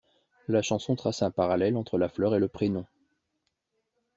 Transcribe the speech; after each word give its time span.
La 0.47 0.63
chanson 0.63 0.95
trace 0.95 1.21
un 1.21 1.29
parallèle 1.29 1.77
entre 1.77 1.99
la 1.99 2.09
fleur 2.09 2.33
et 2.33 2.39
le 2.39 2.47
prénom. 2.47 2.87